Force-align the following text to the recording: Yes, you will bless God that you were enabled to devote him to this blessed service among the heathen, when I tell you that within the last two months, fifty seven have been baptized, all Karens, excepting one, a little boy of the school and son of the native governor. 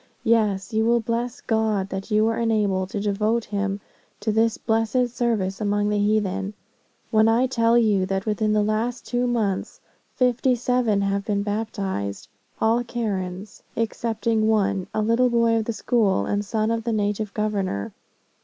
Yes, 0.23 0.73
you 0.73 0.83
will 0.83 0.99
bless 0.99 1.41
God 1.41 1.89
that 1.89 2.09
you 2.09 2.25
were 2.25 2.39
enabled 2.39 2.89
to 2.89 2.99
devote 2.99 3.45
him 3.45 3.79
to 4.21 4.31
this 4.31 4.57
blessed 4.57 5.09
service 5.09 5.61
among 5.61 5.89
the 5.89 5.99
heathen, 5.99 6.55
when 7.11 7.27
I 7.27 7.45
tell 7.45 7.77
you 7.77 8.07
that 8.07 8.25
within 8.25 8.51
the 8.51 8.63
last 8.63 9.05
two 9.05 9.27
months, 9.27 9.79
fifty 10.15 10.55
seven 10.55 11.01
have 11.01 11.23
been 11.23 11.43
baptized, 11.43 12.29
all 12.59 12.83
Karens, 12.83 13.61
excepting 13.77 14.47
one, 14.47 14.87
a 14.91 15.03
little 15.03 15.29
boy 15.29 15.55
of 15.57 15.65
the 15.65 15.71
school 15.73 16.25
and 16.25 16.43
son 16.43 16.71
of 16.71 16.83
the 16.83 16.93
native 16.93 17.31
governor. 17.35 17.93